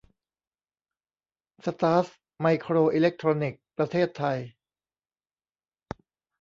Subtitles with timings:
[1.65, 2.07] สตาร์ส
[2.41, 4.37] ไมโครอิเล็กทรอนิกส์ ประเทศไทย